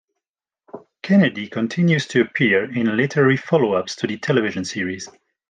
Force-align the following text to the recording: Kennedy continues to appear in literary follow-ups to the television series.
Kennedy 1.03 1.47
continues 1.47 2.07
to 2.07 2.21
appear 2.21 2.63
in 2.71 2.97
literary 2.97 3.37
follow-ups 3.37 3.95
to 3.97 4.07
the 4.07 4.17
television 4.17 4.65
series. 4.65 5.07